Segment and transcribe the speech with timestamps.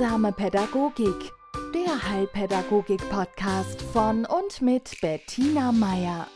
[0.00, 1.30] Heilsame Pädagogik,
[1.74, 6.26] der Heilpädagogik-Podcast von und mit Bettina Meier.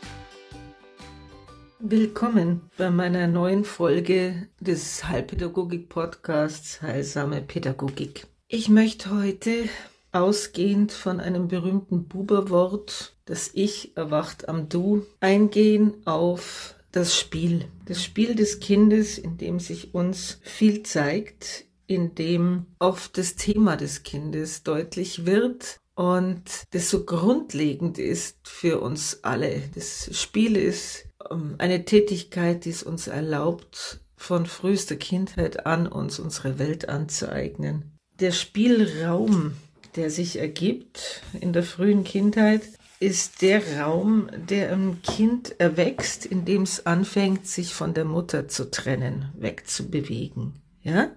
[1.79, 8.27] Willkommen bei meiner neuen Folge des Heilpädagogik-Podcasts Heilsame Pädagogik.
[8.47, 9.63] Ich möchte heute
[10.11, 17.65] ausgehend von einem berühmten Buberwort, das Ich erwacht am Du, eingehen auf das Spiel.
[17.85, 23.77] Das Spiel des Kindes, in dem sich uns viel zeigt, in dem oft das Thema
[23.77, 29.61] des Kindes deutlich wird und das so grundlegend ist für uns alle.
[29.73, 36.19] Das Spiel ist ähm, eine Tätigkeit, die es uns erlaubt, von frühester Kindheit an uns
[36.19, 37.97] unsere Welt anzueignen.
[38.19, 39.53] Der Spielraum,
[39.95, 42.61] der sich ergibt in der frühen Kindheit,
[42.99, 48.47] ist der Raum, der im Kind erwächst, in dem es anfängt, sich von der Mutter
[48.47, 50.53] zu trennen, wegzubewegen.
[50.85, 51.09] Ja?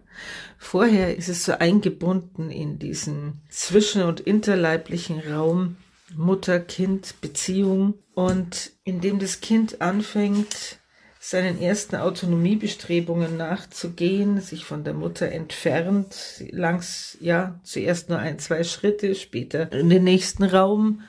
[0.57, 5.77] Vorher ist es so eingebunden in diesen zwischen- und interleiblichen Raum
[6.16, 10.79] Mutter-Kind-Beziehung und in dem das Kind anfängt,
[11.21, 18.65] seinen ersten Autonomiebestrebungen nachzugehen, sich von der Mutter entfernt, langs, ja, zuerst nur ein, zwei
[18.65, 21.03] Schritte, später in den nächsten Raum,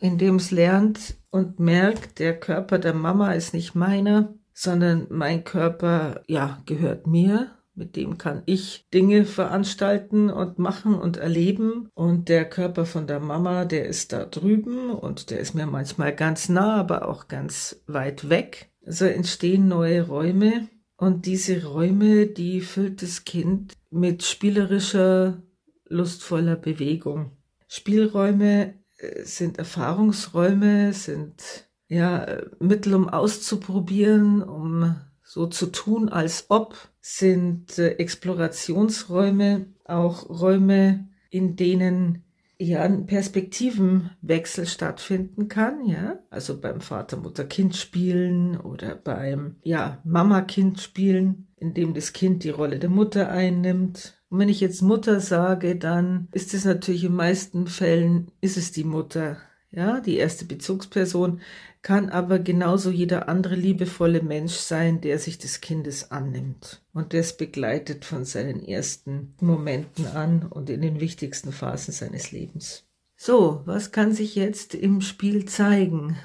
[0.00, 5.44] in dem es lernt und merkt, der Körper der Mama ist nicht meiner, sondern mein
[5.44, 11.88] Körper, ja, gehört mir mit dem kann ich Dinge veranstalten und machen und erleben.
[11.94, 16.14] Und der Körper von der Mama, der ist da drüben und der ist mir manchmal
[16.14, 18.70] ganz nah, aber auch ganz weit weg.
[18.84, 20.68] So entstehen neue Räume.
[20.96, 25.42] Und diese Räume, die füllt das Kind mit spielerischer,
[25.86, 27.36] lustvoller Bewegung.
[27.68, 36.74] Spielräume äh, sind Erfahrungsräume, sind ja Mittel, um auszuprobieren, um so zu tun, als ob
[37.10, 42.22] sind äh, Explorationsräume, auch Räume, in denen
[42.58, 50.02] ja ein Perspektivenwechsel stattfinden kann, ja, also beim Vater, Mutter, Kind spielen oder beim ja
[50.04, 54.20] Mama, Kind spielen, in dem das Kind die Rolle der Mutter einnimmt.
[54.28, 58.70] Und wenn ich jetzt Mutter sage, dann ist es natürlich in meisten Fällen ist es
[58.70, 59.38] die Mutter,
[59.70, 61.40] ja, die erste Bezugsperson,
[61.82, 67.36] kann aber genauso jeder andere liebevolle Mensch sein, der sich des Kindes annimmt und das
[67.36, 72.84] begleitet von seinen ersten Momenten an und in den wichtigsten Phasen seines Lebens.
[73.16, 76.16] So, was kann sich jetzt im Spiel zeigen?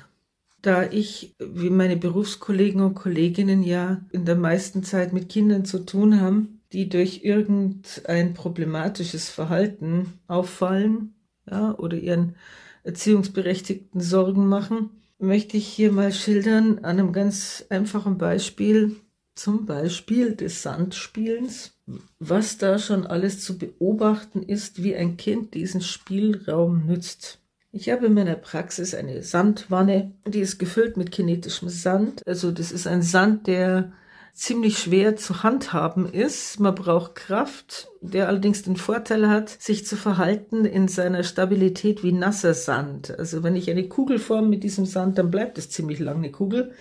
[0.62, 5.80] Da ich, wie meine Berufskollegen und Kolleginnen ja in der meisten Zeit mit Kindern zu
[5.80, 11.14] tun haben, die durch irgendein problematisches Verhalten auffallen,
[11.50, 12.36] ja, oder ihren
[12.84, 14.90] Erziehungsberechtigten Sorgen machen,
[15.20, 18.96] möchte ich hier mal schildern an einem ganz einfachen Beispiel,
[19.36, 21.78] zum Beispiel des Sandspielens,
[22.20, 27.40] was da schon alles zu beobachten ist, wie ein Kind diesen Spielraum nützt.
[27.72, 32.22] Ich habe in meiner Praxis eine Sandwanne, die ist gefüllt mit kinetischem Sand.
[32.28, 33.92] Also das ist ein Sand, der
[34.34, 36.60] ziemlich schwer zu handhaben ist.
[36.60, 42.12] Man braucht Kraft, der allerdings den Vorteil hat, sich zu verhalten in seiner Stabilität wie
[42.12, 43.18] nasser Sand.
[43.18, 46.32] Also wenn ich eine Kugel forme mit diesem Sand, dann bleibt es ziemlich lang eine
[46.32, 46.74] Kugel.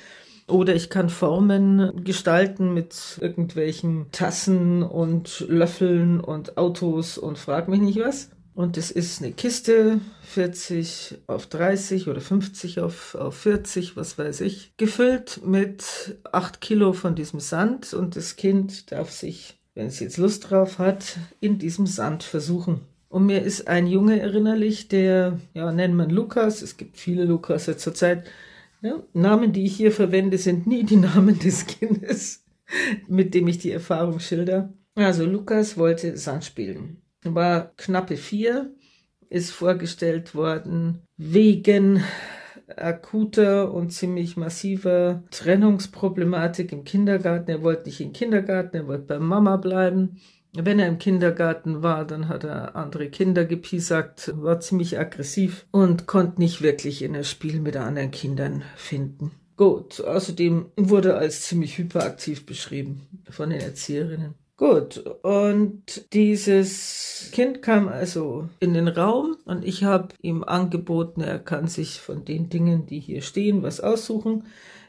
[0.49, 7.81] Oder ich kann Formen gestalten mit irgendwelchen Tassen und Löffeln und Autos und frag mich
[7.81, 8.31] nicht was.
[8.55, 14.43] Und es ist eine Kiste, 40 auf 30 oder 50 auf, auf 40, was weiß
[14.43, 17.95] ich, gefüllt mit 8 Kilo von diesem Sand.
[17.95, 22.83] Und das Kind darf sich, wenn es jetzt Lust drauf hat, in diesem Sand versuchen.
[23.09, 26.61] Und mir ist ein Junge erinnerlich, der, ja, nennt man Lukas.
[26.61, 28.25] Es gibt viele Lukas zurzeit.
[28.83, 32.45] Ja, Namen, die ich hier verwende, sind nie die Namen des Kindes,
[33.09, 34.75] mit dem ich die Erfahrung schilder.
[34.95, 38.75] Also Lukas wollte Sand spielen war knappe vier,
[39.29, 42.03] ist vorgestellt worden wegen
[42.77, 47.51] akuter und ziemlich massiver Trennungsproblematik im Kindergarten.
[47.51, 50.21] Er wollte nicht in den Kindergarten, er wollte bei Mama bleiben.
[50.55, 56.07] Wenn er im Kindergarten war, dann hat er andere Kinder gepiesackt, war ziemlich aggressiv und
[56.07, 59.31] konnte nicht wirklich in das Spiel mit anderen Kindern finden.
[59.57, 64.35] Gut, außerdem wurde er als ziemlich hyperaktiv beschrieben von den Erzieherinnen.
[64.57, 71.39] Gut, und dieses Kind kam also in den Raum und ich habe ihm angeboten, er
[71.39, 74.45] kann sich von den Dingen, die hier stehen, was aussuchen.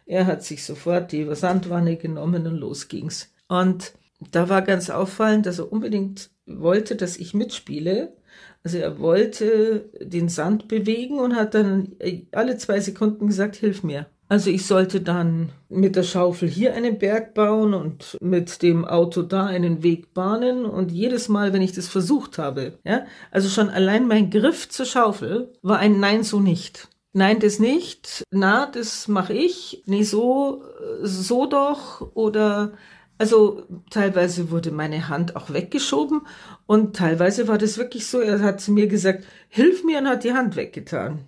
[0.06, 3.34] Er hat sich sofort die Sandwanne genommen und los ging's.
[3.48, 3.94] Und
[4.32, 8.16] da war ganz auffallend, dass er unbedingt wollte, dass ich mitspiele.
[8.64, 11.96] Also er wollte den Sand bewegen und hat dann
[12.32, 14.08] alle zwei Sekunden gesagt, hilf mir.
[14.34, 19.22] Also ich sollte dann mit der Schaufel hier einen Berg bauen und mit dem Auto
[19.22, 23.70] da einen Weg bahnen und jedes Mal, wenn ich das versucht habe, ja, also schon
[23.70, 26.90] allein mein Griff zur Schaufel war ein Nein so nicht.
[27.12, 28.24] Nein, das nicht.
[28.32, 29.84] Na, das mache ich.
[29.86, 30.64] Nee, so,
[31.04, 32.02] so doch.
[32.16, 32.74] Oder,
[33.20, 36.22] also teilweise wurde meine Hand auch weggeschoben
[36.66, 40.24] und teilweise war das wirklich so, er hat zu mir gesagt, hilf mir und hat
[40.24, 41.20] die Hand weggetan.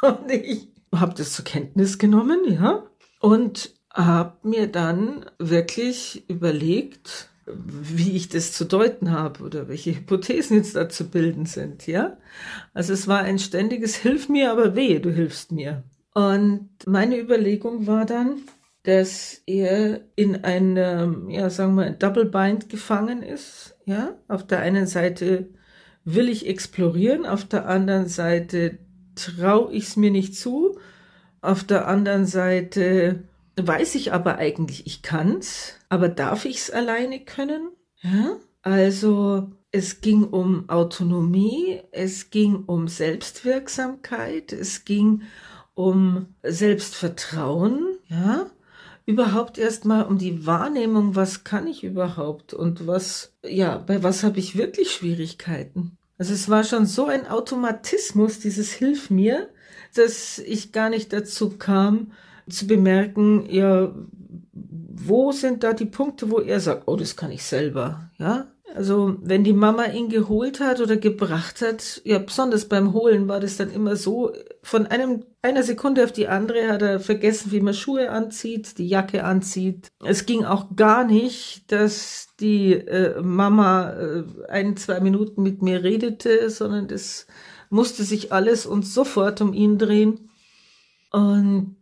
[0.00, 2.84] Und ich habe das zur Kenntnis genommen, ja,
[3.20, 10.58] und habe mir dann wirklich überlegt, wie ich das zu deuten habe oder welche Hypothesen
[10.58, 12.18] jetzt da zu bilden sind, ja.
[12.74, 15.84] Also es war ein ständiges Hilf mir, aber wehe, du hilfst mir.
[16.14, 18.42] Und meine Überlegung war dann,
[18.82, 24.16] dass er in einem, ja, sagen wir, Double Bind gefangen ist, ja.
[24.28, 25.48] Auf der einen Seite
[26.04, 28.78] will ich explorieren, auf der anderen Seite
[29.18, 30.78] traue ich es mir nicht zu,
[31.40, 33.24] auf der anderen Seite
[33.56, 37.70] weiß ich aber eigentlich, ich kann's, aber darf ich's alleine können?
[38.00, 38.36] Ja?
[38.62, 45.22] Also es ging um Autonomie, es ging um Selbstwirksamkeit, es ging
[45.74, 48.46] um Selbstvertrauen, ja?
[49.06, 54.38] Überhaupt erstmal um die Wahrnehmung, was kann ich überhaupt und was, ja, bei was habe
[54.38, 55.96] ich wirklich Schwierigkeiten?
[56.18, 59.48] Also es war schon so ein Automatismus, dieses Hilf mir,
[59.94, 62.12] dass ich gar nicht dazu kam,
[62.48, 63.94] zu bemerken, ja,
[64.52, 68.48] wo sind da die Punkte, wo er sagt, oh, das kann ich selber, ja?
[68.78, 73.40] Also, wenn die Mama ihn geholt hat oder gebracht hat, ja, besonders beim Holen war
[73.40, 74.32] das dann immer so,
[74.62, 78.86] von einem, einer Sekunde auf die andere hat er vergessen, wie man Schuhe anzieht, die
[78.86, 79.88] Jacke anzieht.
[80.04, 85.82] Es ging auch gar nicht, dass die äh, Mama äh, ein, zwei Minuten mit mir
[85.82, 87.26] redete, sondern das
[87.70, 90.30] musste sich alles und sofort um ihn drehen.
[91.10, 91.74] Und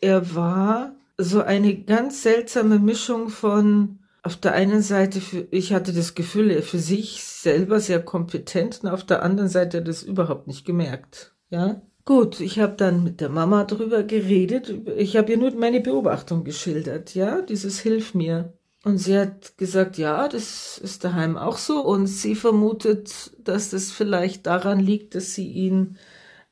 [0.00, 5.92] er war so eine ganz seltsame Mischung von auf der einen Seite, für, ich hatte
[5.92, 10.46] das Gefühl, er für sich selber sehr kompetent und auf der anderen Seite das überhaupt
[10.46, 11.34] nicht gemerkt.
[11.50, 14.74] Ja, gut, ich habe dann mit der Mama drüber geredet.
[14.96, 17.14] Ich habe ihr nur meine Beobachtung geschildert.
[17.14, 18.54] Ja, dieses Hilf mir.
[18.82, 21.84] Und sie hat gesagt, ja, das ist daheim auch so.
[21.84, 25.98] Und sie vermutet, dass das vielleicht daran liegt, dass sie ihn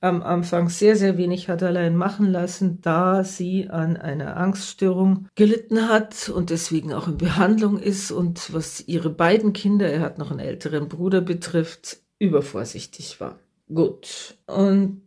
[0.02, 5.88] am Anfang sehr, sehr wenig hat allein machen lassen, da sie an einer Angststörung gelitten
[5.88, 10.30] hat und deswegen auch in Behandlung ist und was ihre beiden Kinder, er hat noch
[10.30, 13.38] einen älteren Bruder betrifft, übervorsichtig war.
[13.72, 14.36] Gut.
[14.46, 15.02] Und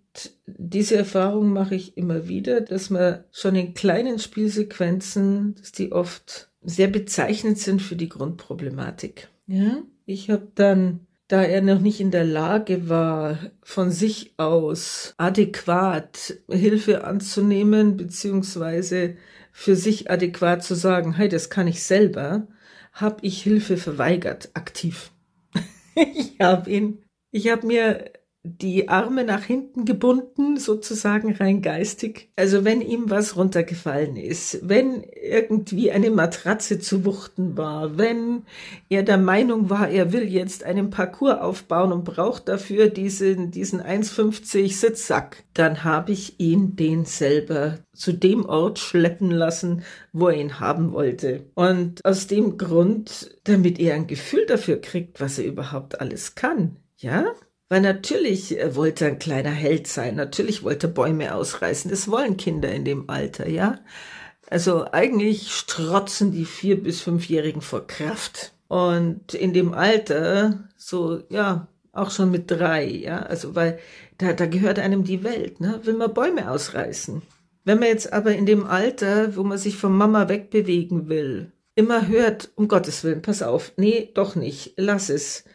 [0.47, 6.50] diese Erfahrung mache ich immer wieder, dass man schon in kleinen Spielsequenzen, dass die oft
[6.62, 9.27] sehr bezeichnend sind für die Grundproblematik.
[9.45, 15.13] Ja, ich habe dann, da er noch nicht in der Lage war, von sich aus
[15.18, 19.18] adäquat Hilfe anzunehmen, beziehungsweise
[19.51, 22.48] für sich adäquat zu sagen, hey, das kann ich selber,
[22.94, 25.12] habe ich Hilfe verweigert, aktiv.
[25.95, 28.12] ich habe ihn, ich habe mir
[28.45, 32.30] die Arme nach hinten gebunden, sozusagen rein geistig.
[32.36, 38.44] Also wenn ihm was runtergefallen ist, wenn irgendwie eine Matratze zu wuchten war, wenn
[38.89, 43.81] er der Meinung war, er will jetzt einen Parcours aufbauen und braucht dafür diesen, diesen
[43.81, 49.83] 1,50 Sitzsack, dann habe ich ihn den selber zu dem Ort schleppen lassen,
[50.13, 51.45] wo er ihn haben wollte.
[51.56, 56.78] Und aus dem Grund, damit er ein Gefühl dafür kriegt, was er überhaupt alles kann.
[56.97, 57.33] Ja,
[57.69, 61.90] weil natürlich äh, wollte er ein kleiner Held sein, natürlich wollte er Bäume ausreißen.
[61.90, 63.80] Das wollen Kinder in dem Alter, ja.
[64.50, 68.54] Also eigentlich strotzen die vier- bis fünfjährigen vor Kraft.
[68.68, 73.80] Und in dem Alter, so, ja, auch schon mit drei, ja, also weil
[74.18, 77.22] da, da gehört einem die Welt, ne, will man Bäume ausreißen.
[77.64, 82.07] Wenn man jetzt aber in dem Alter, wo man sich von Mama wegbewegen will, immer
[82.07, 85.45] hört, um Gottes Willen, pass auf, nee, doch nicht, lass es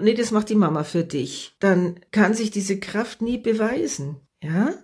[0.00, 4.74] nee, das macht die Mama für dich, dann kann sich diese Kraft nie beweisen, ja?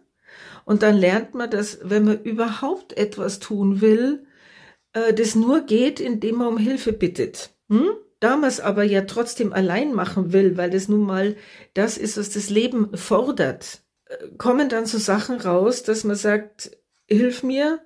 [0.64, 4.26] Und dann lernt man, dass wenn man überhaupt etwas tun will,
[4.92, 7.50] äh, das nur geht, indem man um Hilfe bittet.
[7.68, 7.90] Hm?
[8.18, 11.37] Da man es aber ja trotzdem allein machen will, weil das nun mal
[11.75, 16.76] das ist, was das Leben fordert, äh, kommen dann so Sachen raus, dass man sagt,
[17.08, 17.80] hilf mir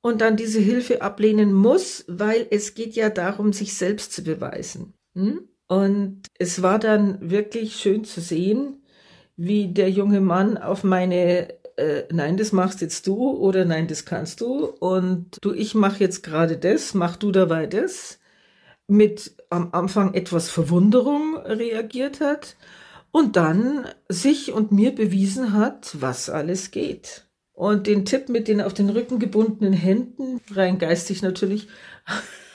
[0.00, 4.94] und dann diese Hilfe ablehnen muss, weil es geht ja darum, sich selbst zu beweisen.
[5.14, 5.48] Hm?
[5.70, 8.82] Und es war dann wirklich schön zu sehen,
[9.36, 14.04] wie der junge Mann auf meine äh, Nein, das machst jetzt du oder Nein, das
[14.04, 18.18] kannst du und du, ich mache jetzt gerade das, mach du dabei das,
[18.88, 22.56] mit am Anfang etwas Verwunderung reagiert hat
[23.12, 27.28] und dann sich und mir bewiesen hat, was alles geht.
[27.52, 31.68] Und den Tipp mit den auf den Rücken gebundenen Händen, rein geistig natürlich,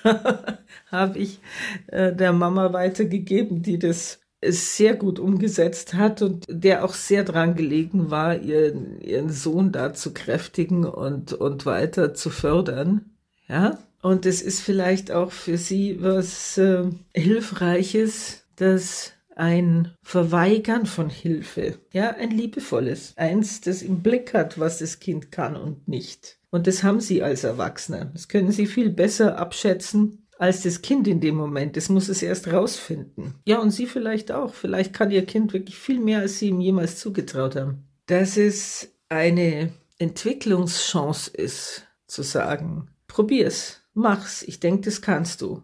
[0.87, 1.39] habe ich
[1.87, 7.55] äh, der Mama weitergegeben, die das sehr gut umgesetzt hat und der auch sehr dran
[7.55, 13.11] gelegen war, ihren, ihren Sohn da zu kräftigen und, und weiter zu fördern.
[13.47, 21.09] Ja, und es ist vielleicht auch für sie was äh, Hilfreiches, dass ein Verweigern von
[21.09, 26.37] Hilfe, ja, ein liebevolles, eins, das im Blick hat, was das Kind kann und nicht.
[26.51, 28.11] Und das haben sie als Erwachsene.
[28.13, 31.77] Das können sie viel besser abschätzen als das Kind in dem Moment.
[31.77, 33.35] Das muss es erst rausfinden.
[33.45, 34.53] Ja, und sie vielleicht auch.
[34.53, 37.85] Vielleicht kann ihr Kind wirklich viel mehr, als sie ihm jemals zugetraut haben.
[38.07, 45.63] Dass es eine Entwicklungschance ist, zu sagen, probier's, mach's, ich denke, das kannst du.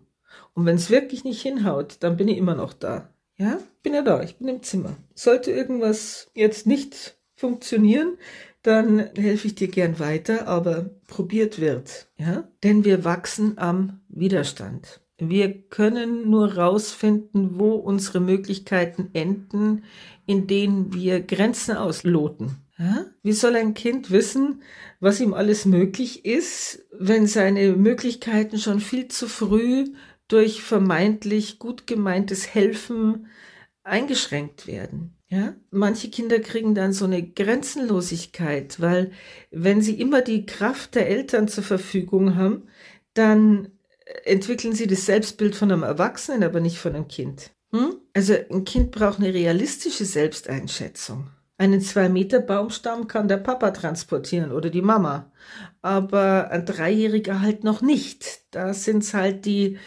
[0.54, 3.14] Und wenn es wirklich nicht hinhaut, dann bin ich immer noch da.
[3.38, 4.96] Ja, bin ja da, ich bin im Zimmer.
[5.16, 8.18] Sollte irgendwas jetzt nicht funktionieren,
[8.64, 12.48] dann helfe ich dir gern weiter, aber probiert wird, ja?
[12.64, 15.02] Denn wir wachsen am Widerstand.
[15.18, 19.84] Wir können nur rausfinden, wo unsere Möglichkeiten enden,
[20.26, 22.58] in denen wir Grenzen ausloten.
[22.80, 23.06] Ja?
[23.22, 24.64] Wie soll ein Kind wissen,
[25.00, 29.94] was ihm alles möglich ist, wenn seine Möglichkeiten schon viel zu früh
[30.28, 33.28] durch vermeintlich gut gemeintes Helfen
[33.84, 35.21] eingeschränkt werden?
[35.32, 39.12] Ja, manche Kinder kriegen dann so eine Grenzenlosigkeit, weil
[39.50, 42.68] wenn sie immer die Kraft der Eltern zur Verfügung haben,
[43.14, 43.70] dann
[44.26, 47.52] entwickeln sie das Selbstbild von einem Erwachsenen, aber nicht von einem Kind.
[47.72, 47.96] Hm?
[48.14, 51.30] Also ein Kind braucht eine realistische Selbsteinschätzung.
[51.58, 55.32] Einen zwei Meter Baumstamm kann der Papa transportieren oder die Mama,
[55.82, 58.42] aber ein Dreijähriger halt noch nicht.
[58.52, 59.78] Da sind's halt die,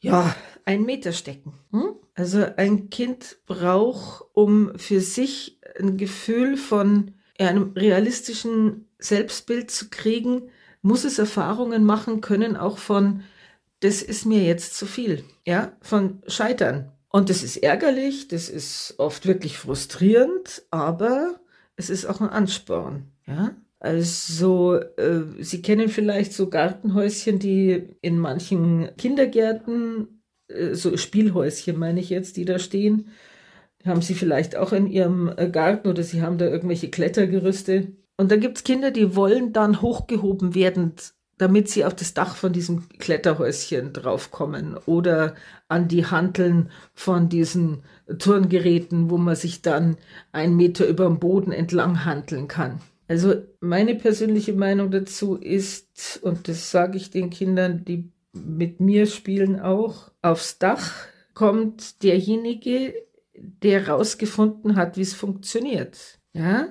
[0.00, 1.52] ja, ein Meter stecken.
[1.70, 1.94] Hm?
[2.20, 10.50] Also ein Kind braucht, um für sich ein Gefühl von einem realistischen Selbstbild zu kriegen,
[10.82, 13.22] muss es Erfahrungen machen können, auch von,
[13.80, 16.92] das ist mir jetzt zu viel, ja, von Scheitern.
[17.08, 21.40] Und das ist ärgerlich, das ist oft wirklich frustrierend, aber
[21.76, 23.56] es ist auch ein Ansporn, ja.
[23.78, 30.19] Also, äh, Sie kennen vielleicht so Gartenhäuschen, die in manchen Kindergärten
[30.72, 33.10] so Spielhäuschen meine ich jetzt, die da stehen.
[33.84, 37.88] Haben sie vielleicht auch in ihrem äh, Garten oder sie haben da irgendwelche Klettergerüste.
[38.16, 40.92] Und da gibt es Kinder, die wollen dann hochgehoben werden,
[41.38, 45.34] damit sie auf das Dach von diesem Kletterhäuschen draufkommen oder
[45.68, 47.82] an die Hanteln von diesen
[48.18, 49.96] Turngeräten, wo man sich dann
[50.32, 52.80] einen Meter über dem Boden entlang handeln kann.
[53.08, 59.06] Also meine persönliche Meinung dazu ist, und das sage ich den Kindern, die mit mir
[59.06, 60.10] spielen auch.
[60.22, 60.92] Aufs Dach
[61.34, 62.94] kommt derjenige,
[63.34, 66.18] der rausgefunden hat, wie es funktioniert.
[66.32, 66.68] Ja,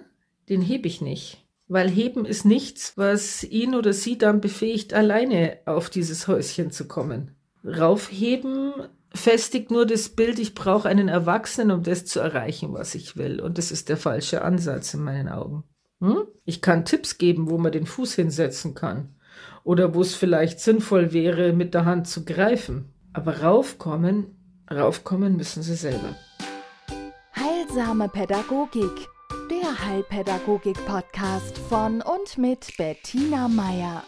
[0.48, 1.46] den hebe ich nicht.
[1.68, 6.88] Weil heben ist nichts, was ihn oder sie dann befähigt, alleine auf dieses Häuschen zu
[6.88, 7.36] kommen.
[7.64, 8.74] Raufheben
[9.14, 13.40] festigt nur das Bild, ich brauche einen Erwachsenen, um das zu erreichen, was ich will.
[13.40, 15.64] Und das ist der falsche Ansatz in meinen Augen.
[16.00, 16.24] Hm?
[16.46, 19.16] Ich kann Tipps geben, wo man den Fuß hinsetzen kann
[19.64, 22.94] oder wo es vielleicht sinnvoll wäre, mit der Hand zu greifen.
[23.14, 24.38] Aber raufkommen,
[24.72, 26.16] raufkommen müssen sie selber.
[27.36, 29.08] Heilsame Pädagogik,
[29.50, 34.04] der Heilpädagogik-Podcast von und mit Bettina Meier.